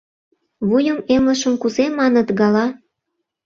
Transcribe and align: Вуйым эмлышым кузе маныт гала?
Вуйым 0.67 0.99
эмлышым 1.13 1.53
кузе 1.61 1.85
маныт 1.99 2.27
гала? 2.39 2.65